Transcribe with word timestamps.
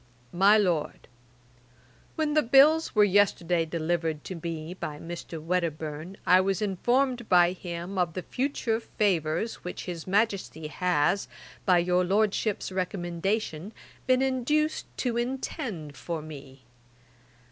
'MY 0.33 0.57
LORD, 0.57 1.07
'When 2.15 2.33
the 2.33 2.41
bills 2.41 2.95
were 2.95 3.03
yesterday 3.03 3.65
delivered 3.65 4.23
to 4.23 4.39
me 4.41 4.73
by 4.73 4.97
Mr. 4.97 5.39
Wedderburne, 5.39 6.17
I 6.25 6.41
was 6.41 6.59
informed 6.59 7.29
by 7.29 7.51
him 7.51 7.99
of 7.99 8.13
the 8.15 8.23
future 8.23 8.79
favours 8.79 9.63
which 9.63 9.85
his 9.85 10.07
Majesty 10.07 10.65
has, 10.69 11.27
by 11.67 11.77
your 11.77 12.03
Lordship's 12.03 12.71
recommendation, 12.71 13.73
been 14.07 14.23
induced 14.23 14.87
to 14.97 15.17
intend 15.17 15.95
for 15.95 16.23
me. 16.23 16.63